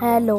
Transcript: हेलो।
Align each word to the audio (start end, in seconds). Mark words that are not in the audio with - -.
हेलो। 0.00 0.36